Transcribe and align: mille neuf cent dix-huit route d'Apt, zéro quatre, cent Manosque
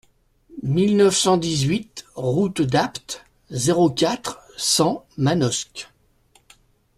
mille 0.63 0.95
neuf 0.97 1.15
cent 1.15 1.37
dix-huit 1.37 2.07
route 2.15 2.63
d'Apt, 2.63 3.23
zéro 3.51 3.91
quatre, 3.91 4.39
cent 4.57 5.05
Manosque 5.15 5.89